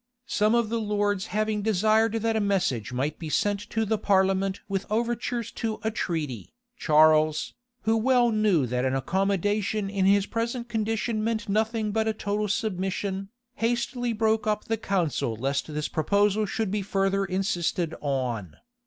Some 0.25 0.55
of 0.55 0.69
the 0.69 0.79
lords 0.79 1.27
having 1.27 1.61
desired 1.61 2.13
that 2.13 2.35
a 2.35 2.39
message 2.39 2.91
might 2.91 3.19
be 3.19 3.29
sent 3.29 3.59
to 3.69 3.85
the 3.85 3.99
parliament 3.99 4.59
with 4.67 4.87
overtures 4.89 5.51
to 5.61 5.79
a 5.83 5.91
treaty, 5.91 6.55
Charles, 6.75 7.53
who 7.83 7.95
well 7.95 8.31
knew 8.31 8.65
that 8.65 8.83
an 8.83 8.95
accommodation 8.95 9.91
in 9.91 10.07
his 10.07 10.25
present 10.25 10.67
condition 10.67 11.23
meant 11.23 11.47
nothing 11.47 11.91
but 11.91 12.07
a 12.07 12.13
total 12.13 12.47
submission, 12.47 13.29
hastily 13.57 14.11
broke 14.11 14.47
up 14.47 14.63
the 14.65 14.77
council 14.77 15.35
lest 15.35 15.67
this 15.67 15.87
proposal 15.87 16.47
should 16.47 16.71
be 16.71 16.81
further 16.81 17.23
insisted 17.23 17.93
on. 18.01 18.55